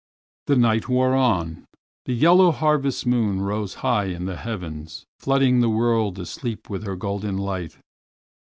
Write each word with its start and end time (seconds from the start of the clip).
The 0.47 0.55
night 0.55 0.89
wore 0.89 1.13
on! 1.13 1.67
The 2.05 2.13
yellow 2.15 2.49
harvest 2.51 3.05
moon 3.05 3.39
rose 3.41 3.75
high 3.85 4.05
in 4.05 4.25
the 4.25 4.35
heavens, 4.35 5.05
flooding 5.19 5.59
the 5.59 5.69
world 5.69 6.17
asleep 6.17 6.71
with 6.71 6.87
her 6.87 6.95
golden 6.95 7.37
light. 7.37 7.77